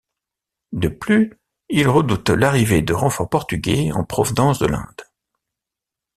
De 0.71 0.87
plus, 0.87 1.31
ils 1.69 1.87
redoutent 1.87 2.31
l'arrivée 2.31 2.81
de 2.81 2.91
renforts 2.91 3.29
portugais 3.29 3.91
en 3.91 4.03
provenance 4.03 4.57
de 4.57 4.65
l'Inde. 4.65 5.01